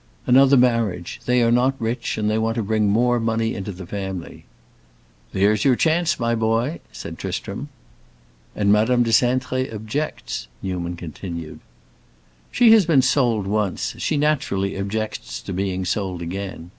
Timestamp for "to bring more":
2.55-3.19